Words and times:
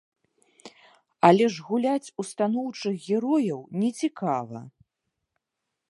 Але 1.29 1.45
ж 1.55 1.65
гуляць 1.67 2.13
у 2.23 2.27
станоўчых 2.31 2.95
герояў 3.11 3.61
нецікава. 3.83 4.59